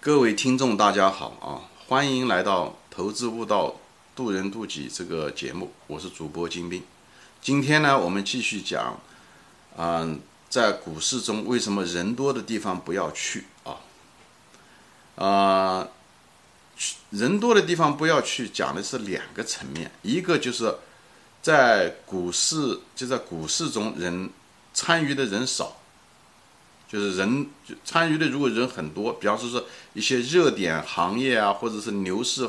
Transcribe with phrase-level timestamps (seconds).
[0.00, 1.66] 各位听众，大家好啊！
[1.88, 3.74] 欢迎来到《投资悟道，
[4.14, 6.84] 渡人渡己》这个节目，我是主播金兵。
[7.42, 9.00] 今天呢，我们继续讲，
[9.76, 13.74] 嗯，在股市中为什么人多的地方不要去啊？
[15.16, 15.88] 啊，
[16.76, 20.76] 去人多的地方不要去，讲的是两个层面，一个就是
[21.42, 24.30] 在股市，就在股市中人
[24.72, 25.77] 参与的人少。
[26.88, 27.46] 就是人
[27.84, 29.62] 参与的，如果人很多，比方说是
[29.92, 32.48] 一些热点行业啊，或者是牛市，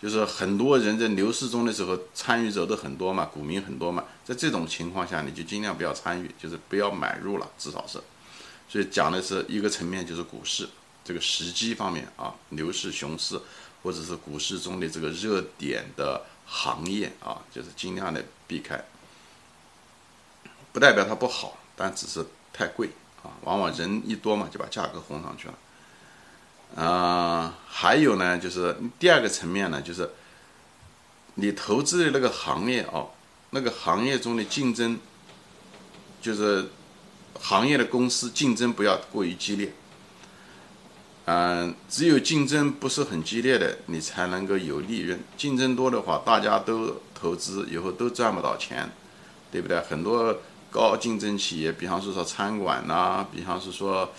[0.00, 7.98] 就是很多人在牛市中的时候参与者都很多嘛，股民很多嘛，在这种情况下，你就尽量不要参与，就是不要买入了，至少是。
[8.68, 10.68] 所以讲的是一个层面，就是股市
[11.04, 13.40] 这个时机方面啊，牛市、熊市，
[13.82, 18.84] 或者是股市中的这个热点的行业啊，就是尽量的避开，
[20.72, 22.90] 不代表它不好，但只是太贵。
[23.42, 25.54] 往往人一多嘛，就把价格轰上去了。
[26.84, 30.10] 啊，还有呢，就是第二个层面呢，就是
[31.36, 33.10] 你投资的那个行业哦，
[33.50, 34.98] 那个行业中的竞争，
[36.20, 36.66] 就是
[37.40, 39.72] 行业的公司竞争不要过于激烈。
[41.26, 45.18] 嗯，只有竞争不是很激烈的，你才能够有利润。
[45.36, 48.90] 竞争多的话，大家都投资以后都赚不到钱，
[49.50, 49.80] 对不对？
[49.80, 50.36] 很多。
[50.76, 54.12] 高竞争企业，比方说说餐馆呐，比方是说，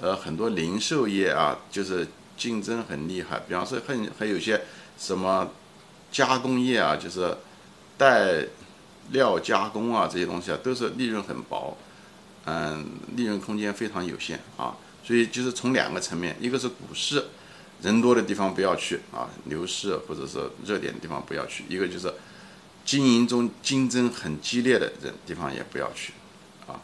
[0.00, 3.40] 呃，很多零售业啊，就是竞争很厉害。
[3.46, 4.60] 比方说，很还有些
[4.98, 5.48] 什么
[6.10, 7.32] 加工业啊，就是
[7.96, 8.44] 带
[9.12, 11.76] 料加工啊，这些东西啊，都是利润很薄，
[12.46, 14.76] 嗯，利润空间非常有限啊。
[15.04, 17.24] 所以就是从两个层面，一个是股市，
[17.82, 22.12] 人多的地方不要去啊，牛市或者是热点的地方不要去；一个就是。
[22.88, 26.14] 经营中竞争很激烈的人地方也不要去，
[26.66, 26.80] 啊，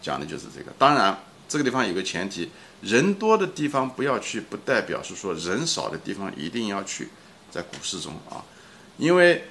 [0.00, 0.72] 讲的就是这个。
[0.78, 2.48] 当然，这个地方有个前提，
[2.80, 7.10] 人多的地方不要去，不代表是说人少的地方一定要去。
[7.50, 8.40] 在股市中啊，
[8.96, 9.44] 因为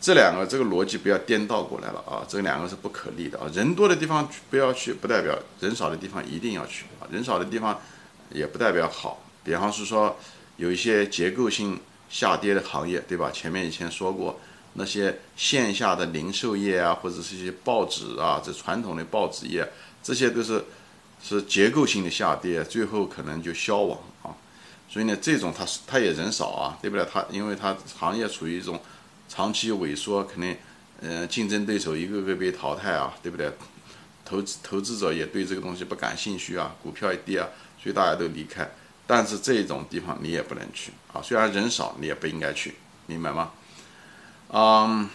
[0.00, 3.48] 这两个这个逻辑不要颠倒过来了啊，这两个是不可逆的啊。
[3.54, 7.06] 人多的地方不要去，不代表人少的地方一定要去啊。
[7.08, 7.80] 人少的地方
[8.32, 9.22] 也不代表好。
[9.44, 10.16] 比方是说
[10.56, 11.78] 有一些结构性
[12.08, 13.30] 下跌的行业，对吧？
[13.30, 14.40] 前面以前说过。
[14.74, 19.68] 那些线下的零售业啊，或者是一些报纸啊，这传统的报纸业，
[20.02, 20.64] 这些都是
[21.22, 24.30] 是结构性的下跌，最后可能就消亡啊。
[24.88, 27.04] 所以呢，这种它是它也人少啊，对不对？
[27.12, 28.80] 它因为它行业处于一种
[29.28, 30.56] 长期萎缩，肯定
[31.00, 33.52] 嗯竞争对手一个个被淘汰啊，对不对？
[34.24, 37.48] 投资投资者也对这个东西不感兴趣啊，股票一跌啊，
[37.82, 38.70] 所以大家都离开。
[39.06, 42.76] 但是这种地方你也不能去啊，虽然人少，你也不应该去，
[43.06, 43.50] 明白吗？
[44.52, 45.08] 嗯，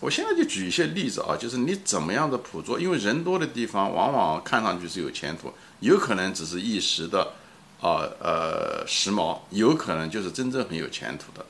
[0.00, 7.32] 我现在就举一些例子啊，就是你怎么样的捕捉，因为人多的地方往往看上去是有前途，有可能只是一时的，
[7.82, 11.44] 啊呃时髦，有可能就是真正很有前途的，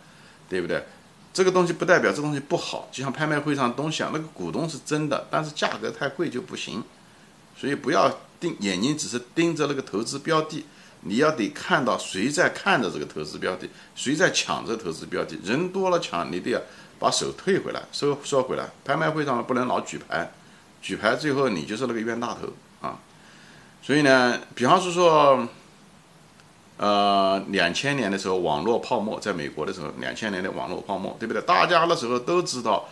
[0.48, 0.84] 对不对？
[1.32, 6.82] 这个东西不代表这东西不好，就像拍卖会上东西啊，那个股东是真的，但是价格太贵就不行，
[7.56, 10.64] 所以不要盯眼睛，只是盯着那个投资标的，
[11.02, 16.60] 你要得看到谁在看着这个投资标的，谁在抢这投资标的，人多了抢，你得要。
[16.98, 18.64] 把手退回来，收收回来。
[18.84, 20.30] 拍卖会上不能老举牌，
[20.82, 22.48] 举牌最后你就是那个冤大头
[22.86, 22.98] 啊。
[23.82, 25.46] 所以呢，比方是说，
[26.76, 31.40] 呃，两千年的时候网络泡沫，在美国的时候，两千年的网络泡沫，对不对？
[31.42, 32.86] 大家那时候都知道，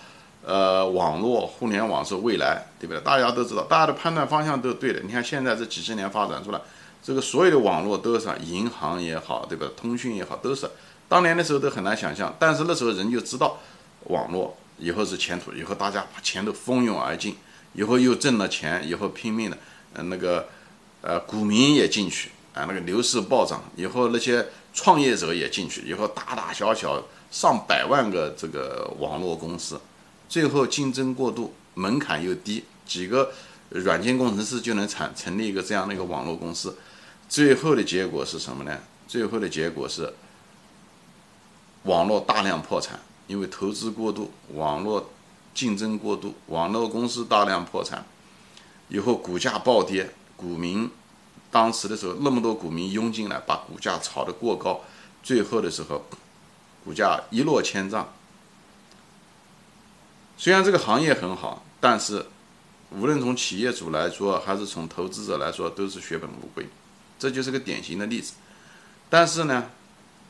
[0.45, 3.01] 呃，网络互联网是未来，对不对？
[3.03, 5.01] 大家都知道，大家的判断方向都是对的。
[5.01, 6.61] 你看现在这几十年发展出来，
[7.03, 9.67] 这个所有的网络都是银行也好，对吧？
[9.77, 10.71] 通讯也好，都是。
[11.09, 13.59] 当年的时候都很难想象，但是那时候人就知道。
[14.09, 17.37] 网络以后是前途，以后大家把钱都蜂拥而进，
[17.73, 19.59] 以后又挣了钱，以后拼命的，
[19.95, 20.49] 嗯，那个，
[21.01, 29.81] 呃，股民也进去，啊，那个牛市暴涨，以后那些创业者也进去，以后大大小小上百万个这个网络公司，
[30.29, 33.33] 最后竞争过度，门槛又低，几个
[33.71, 36.77] 软件工程师就能产成立一个这样的一个网络公司，
[37.29, 38.79] 最后的结果是什么呢？
[39.09, 40.13] 最后的结果是
[41.85, 43.01] 网络大量破产。
[43.27, 45.11] 因为投资过度，网络
[45.55, 48.05] 竞争过度，网络公司大量破产，
[48.89, 50.91] 以后股价暴跌，股民
[51.51, 54.81] 当时的时候那么多股民涌进来，把股价炒得过高，
[55.23, 56.05] 最后的时候
[56.85, 58.13] 股价一落千丈。
[60.37, 62.27] 虽然这个行业很好，但是
[62.91, 66.69] 无论从企业主来说，还是从投资者来说，都是血本无归，
[67.19, 68.35] 这就是个典型的例子。
[69.09, 69.71] 但是呢，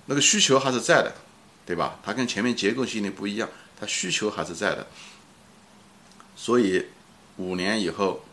[0.07, 1.13] 那个需求还是在的。
[1.67, 1.99] 对吧？
[2.03, 3.49] 它跟前面结构性的不一样，
[3.79, 4.87] 它需求还是在的。
[6.37, 6.87] 所以
[7.37, 8.25] 五年以后，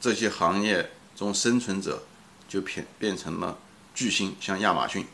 [0.00, 2.02] 这些行业中生存者
[2.46, 3.58] 就变变成了
[3.94, 5.06] 巨星，像亚马逊，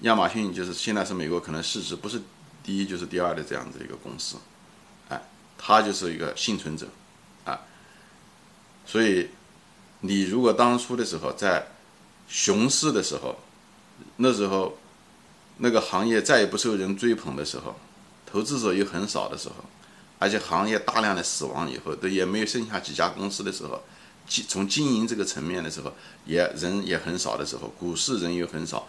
[0.00, 2.20] 亚马逊就是现在是美国可能市值不是
[2.62, 4.36] 第一就是第二的这样子一个公司，
[5.08, 5.22] 哎，
[5.56, 6.86] 它就是一个幸存者，
[7.44, 7.60] 啊，
[8.84, 9.30] 所以
[10.00, 11.66] 你如果当初的时候在
[12.28, 13.38] 熊市的时候，
[14.16, 14.76] 那时候
[15.58, 17.76] 那个行业再也不受人追捧的时候，
[18.26, 19.56] 投资者又很少的时候，
[20.18, 23.82] 而且行业大量的死亡以后，都也没有剩下几家公司的时候。
[24.26, 25.92] 经从经营这个层面的时候，
[26.24, 28.88] 也人也很少的时候，股市人又很少，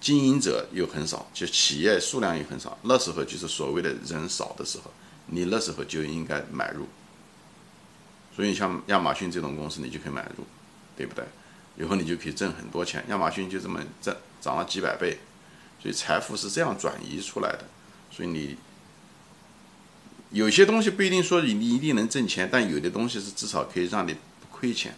[0.00, 2.76] 经营者又很少，就企业数量又很少。
[2.82, 4.90] 那时候就是所谓的人少的时候，
[5.26, 6.88] 你那时候就应该买入。
[8.34, 10.44] 所以像亚马逊这种公司，你就可以买入，
[10.96, 11.24] 对不对？
[11.78, 13.04] 以后你就可以挣很多钱。
[13.08, 15.16] 亚马逊就这么挣，涨了几百倍，
[15.82, 17.64] 所以财富是这样转移出来的。
[18.10, 18.56] 所以你
[20.30, 24.18] 有些东西不一定说你你一定能挣钱，但有的东西是至少可以让你不。
[24.62, 24.94] 亏钱，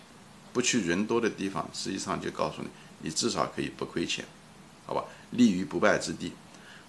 [0.53, 2.69] 不去人多的地方，实际上就告诉你，
[3.01, 4.23] 你至少可以不亏钱，
[4.85, 5.03] 好吧？
[5.31, 6.33] 立于不败之地。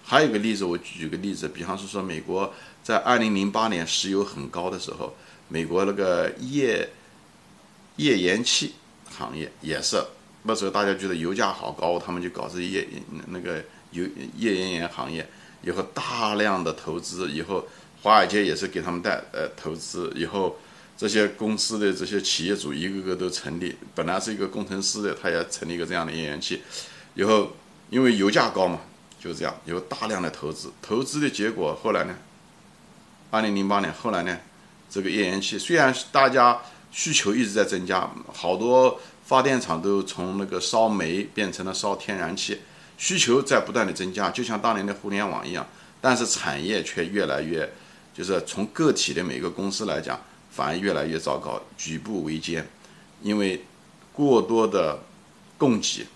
[0.04, 2.52] 还有一个例子，我举个例子，比方说说美国
[2.82, 5.16] 在二零零八年石油很高的时候，
[5.48, 6.90] 美国那个页
[7.96, 8.74] 页岩气
[9.10, 10.04] 行业也是，
[10.42, 12.86] 那时候大家觉得油价好高，他们就搞这页
[13.28, 14.04] 那个油
[14.36, 15.28] 页岩盐行业，
[15.62, 17.66] 以后大量的投资，以后
[18.02, 20.58] 华尔街也是给他们带呃投资，以后。
[20.98, 26.62] 这些公司的这些企业主一个个都成立，本来是一个工程师的，他也成立一个这样的页岩气。
[27.14, 27.54] 以后
[27.90, 28.80] 因为油价高嘛，
[29.20, 32.16] 就这样有大量的投资，投资的结果后来呢，
[33.30, 34.38] 二零零八年后来呢，
[34.88, 42.60] 这个页岩气虽然大家需求一直在增加，好多发电厂都从那个烧煤变成了烧天然气，
[42.96, 45.66] 需求在不断的增加，就像当年的互联网一样，
[46.00, 47.70] 但是产业却越来越，
[48.14, 50.20] 就是从个体的每个公司来讲。
[50.48, 52.66] 反而越来越糟糕，举步维艰，
[53.20, 53.62] 因为
[54.10, 54.98] 过多的
[55.58, 56.06] 供给，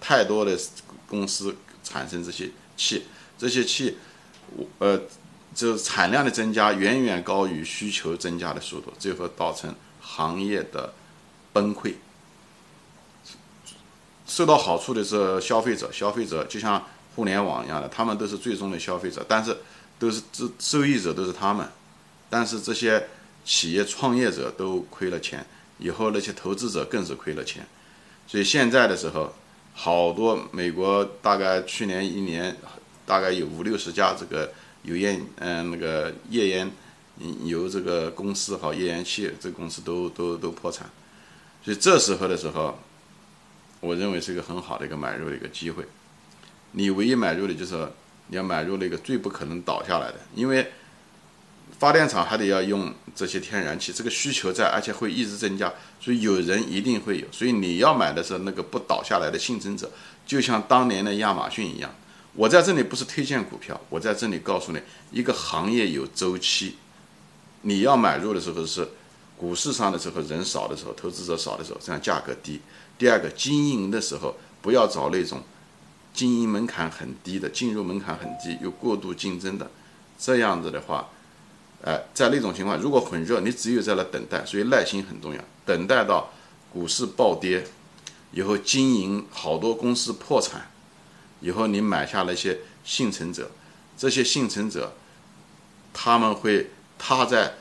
[0.00, 0.58] 太多的
[1.06, 1.54] 公司
[1.84, 3.04] 产生这些气，
[3.38, 3.96] 这些气，
[4.56, 5.00] 我呃，
[5.54, 10.92] 这产量的增加远远高于需求增加的速度，最后造成行业的
[11.52, 11.94] 崩溃。
[14.34, 16.84] 受到好处的是消费者，消费者就像
[17.14, 19.56] 互联网一样的，他们都是最终的消费者，但是
[19.98, 21.68] 都是这受益者都是他们，
[22.28, 23.06] 但是这些。
[23.46, 25.44] 企业创业者都亏了钱，
[25.76, 27.62] 以后那些投资者更是亏了钱，
[28.26, 29.30] 所以现在的时候，
[29.74, 32.56] 好多美国大概去年一年
[33.04, 34.50] 大概有五六十家这个
[34.84, 36.70] 油烟嗯那个页岩
[37.44, 40.88] 油这个公司和页岩气这个公司都都都破产，
[41.62, 42.78] 所以这时候的时候，
[43.84, 45.84] 我认为是一个很好的一个买入的一个机会，
[46.72, 47.88] 你唯一买入的就是
[48.28, 50.72] 你要买入那个最不可能倒下来的，因为。
[51.76, 55.70] 发电厂还得要用这些天然气，这个需求在，而且会一直增加，
[56.00, 57.26] 所以有人一定会有。
[57.32, 59.90] 所以你要买的是那个不倒下来的幸存者，
[60.24, 61.92] 就像当年的亚马逊一样。
[62.34, 66.76] 我在这里不是推荐股票，我在这里告诉你，一个行业有周期，
[67.62, 68.88] 你要买入的时候是
[69.36, 72.60] 股市上的时候人少的时候，投资者少的时候，这样价格低。
[72.98, 75.42] 第二个，经营的时候不要找那种
[76.12, 79.70] 经营门槛很低的，进入门槛很低又过度竞争的，
[80.18, 81.08] 这样子的话。
[81.86, 85.40] 哎，在那种情况，如果很热，你只有在那等待，所以耐心很重要。
[85.66, 86.30] 等待到
[86.72, 87.62] 股市暴跌
[88.32, 90.70] 以后，经营好多公司破产
[91.40, 93.50] 以后，你买下那些幸存者，
[93.98, 94.94] 这些幸存者
[95.92, 97.52] 他们会踏在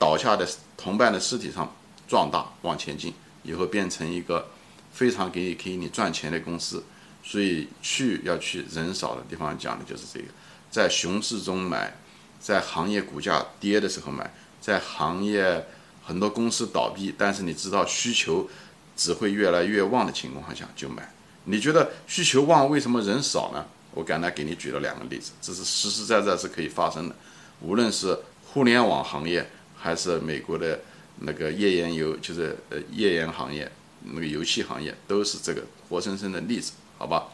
[0.00, 1.72] 倒下的同伴的尸体上
[2.08, 3.14] 壮大往前进，
[3.48, 4.48] 以后变成一个
[4.92, 6.84] 非常给给你赚钱的公司。
[7.24, 10.26] 所以去要去人少的地方，讲的就是这个，
[10.70, 11.96] 在熊市中买。
[12.40, 15.66] 在行业股价跌的时候买，在行业
[16.06, 18.48] 很多公司倒闭，但是你知道需求
[18.96, 21.12] 只会越来越旺的情况下就买。
[21.46, 23.66] 你觉得需求旺，为什么人少呢？
[23.90, 27.16] 我刚才给你举了两个例子，这是实实在在是可以发生的。
[27.60, 29.44] 无论是互联网行业，
[29.76, 30.78] 还是美国的
[31.20, 33.70] 那个页岩油，就是呃页岩行业，
[34.02, 37.28] 那个油气行业，都是这个活生生的例子，好吧？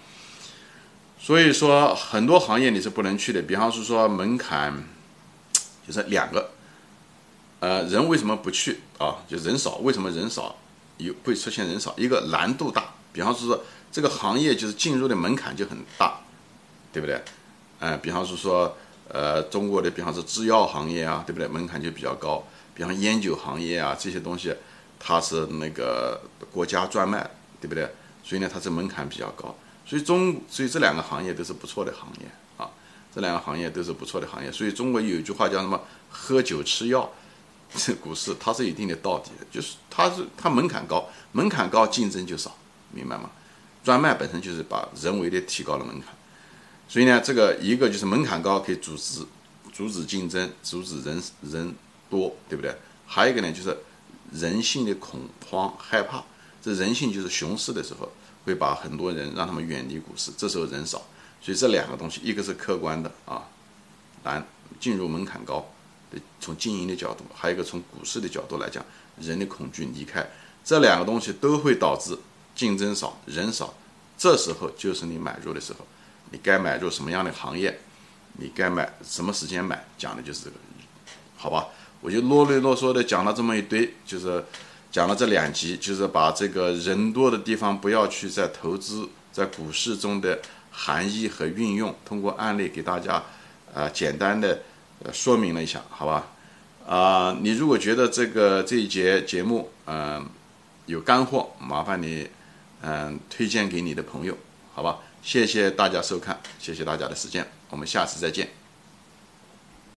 [1.19, 4.85] 所以说很多行业你是不能去的，比方是说门槛。
[5.87, 6.53] 就是两个，
[7.61, 9.17] 呃，人为什么不去啊？
[9.29, 10.57] 就人少，为什么人少
[10.97, 11.95] 有会出现人少？
[11.99, 13.63] 一个难度大，比方说
[13.93, 16.21] 这个行业就是进入的门槛就很大，
[16.91, 17.21] 对不对？
[17.81, 18.75] 呃，比方是说，
[19.09, 21.47] 呃，中国的比方说制药行业啊，对不对？
[21.47, 22.43] 门槛就比较高。
[22.75, 24.55] 比方烟酒行业啊，这些东西
[24.99, 27.89] 它是那个国家专卖，对不对？
[28.23, 29.55] 所以呢，它这门槛比较高。
[29.87, 32.27] 所以中，所以这两个行业都是不错的行业
[32.57, 32.71] 啊。
[33.15, 37.13] 这两个行业都是不错的行业，所以中国有一句话叫什么“喝酒吃药”，
[37.77, 42.57] 这股市它是一定的道理的，就是它是它门槛高，门槛高竞争就少，
[42.91, 43.31] 明白吗？
[43.85, 46.09] 专卖本身就是把人为的提高了门槛，
[46.89, 49.25] 所以呢，这个一个就是门槛高可以阻止
[49.73, 51.75] 阻止竞争，阻止人人
[52.17, 52.75] 多，对不对？
[53.07, 53.77] 还有一个呢，就是
[54.33, 56.23] 人性的恐慌害怕，
[56.63, 58.11] 这人性就是熊市的时候
[58.45, 61.03] 会把很多人让他们远离股市，这时候人少，
[61.41, 63.49] 所以这两个东西，一个是客观的啊，
[64.23, 64.47] 难
[64.79, 65.67] 进入门槛高，
[66.41, 68.85] 从经营的角度，还有一个从股市的角度来讲，
[69.21, 70.27] 人的恐惧离开，
[70.65, 72.17] 这两个东西都会导致。
[72.55, 73.75] 竞争少，人少，
[74.17, 75.81] 这时候就是你买入的时候。
[76.31, 77.81] 你该买入什么样的行业？
[78.35, 79.85] 你该买什么时间买？
[79.99, 80.57] 讲的就是这个，
[81.37, 81.67] 好吧？
[82.05, 84.45] 我就啰里啰嗦的讲了这么一堆，就是
[84.93, 90.39] 讲了这两集，就是把这个人多的地方不要去在投资在股市中的
[90.71, 93.25] 含义和运用，通过案例给大家
[93.73, 94.61] 啊简单的
[95.15, 96.27] 说明了一下，好吧？
[96.87, 100.29] 啊，你如果觉得这个这一节节目嗯
[100.85, 102.29] 有干货，麻烦你。
[102.87, 104.37] 嗯，推荐给你的朋友，
[104.75, 104.99] 好吧？
[105.23, 108.64] 谢谢大家收看，谢谢大家的时间，我们下次再见。